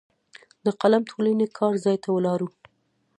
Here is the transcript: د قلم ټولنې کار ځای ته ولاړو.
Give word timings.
د 0.65 0.67
قلم 0.81 1.01
ټولنې 1.11 1.47
کار 1.57 1.73
ځای 1.85 1.97
ته 2.03 2.09
ولاړو. 2.11 2.47